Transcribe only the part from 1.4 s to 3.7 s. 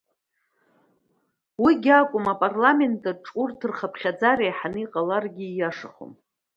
Уигьы акәым, апарламент аҿы урҭ